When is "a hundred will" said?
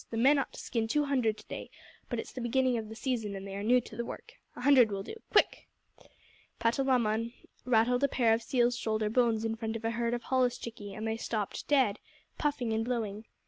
4.55-5.03